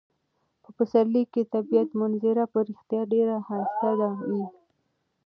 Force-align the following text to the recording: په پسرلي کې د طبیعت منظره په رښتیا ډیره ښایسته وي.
په 0.63 0.69
پسرلي 0.77 1.23
کې 1.31 1.41
د 1.45 1.51
طبیعت 1.55 1.89
منظره 2.01 2.43
په 2.53 2.59
رښتیا 2.67 3.01
ډیره 3.13 3.35
ښایسته 3.47 3.89
وي. 4.29 4.45